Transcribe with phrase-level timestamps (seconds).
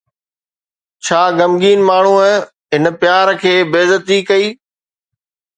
[1.05, 2.29] ڇا غمگين ماڻهوءَ
[2.73, 4.45] هن پيار کي بي عزتي ڪئي؟